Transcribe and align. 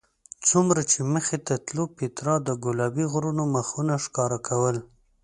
څومره 0.47 0.81
چې 0.91 0.99
مخکې 1.13 1.37
تلو 1.65 1.83
پیترا 1.97 2.35
د 2.43 2.49
ګلابي 2.65 3.05
غرونو 3.11 3.43
مخونه 3.55 3.93
ښکاره 4.05 4.39
کول. 4.47 4.77